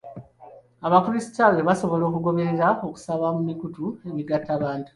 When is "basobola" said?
1.69-2.03